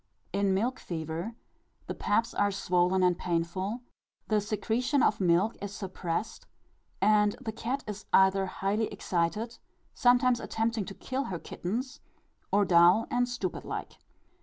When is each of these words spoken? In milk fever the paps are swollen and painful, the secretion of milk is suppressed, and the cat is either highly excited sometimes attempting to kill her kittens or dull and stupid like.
In 0.33 0.55
milk 0.55 0.79
fever 0.79 1.35
the 1.85 1.93
paps 1.93 2.33
are 2.33 2.49
swollen 2.49 3.03
and 3.03 3.15
painful, 3.15 3.81
the 4.29 4.41
secretion 4.41 5.03
of 5.03 5.21
milk 5.21 5.55
is 5.61 5.75
suppressed, 5.75 6.47
and 6.99 7.35
the 7.39 7.51
cat 7.51 7.83
is 7.85 8.07
either 8.11 8.47
highly 8.47 8.87
excited 8.87 9.59
sometimes 9.93 10.39
attempting 10.39 10.85
to 10.85 10.95
kill 10.95 11.25
her 11.25 11.37
kittens 11.37 11.99
or 12.51 12.65
dull 12.65 13.05
and 13.11 13.29
stupid 13.29 13.63
like. 13.63 13.99